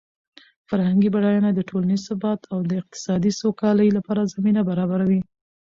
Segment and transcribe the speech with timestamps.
[0.69, 5.21] فرهنګي بډاینه د ټولنیز ثبات او د اقتصادي سوکالۍ لپاره زمینه برابروي.